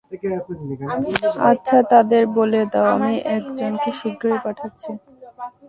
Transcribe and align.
আচ্ছা 1.51 1.77
তাদের 1.91 2.23
বলে 2.37 2.61
দাও 2.71 2.85
আমি 2.95 3.13
একজনকে 3.35 3.89
শীঘ্রই 3.99 4.37
পাঠাচ্ছি। 4.45 4.91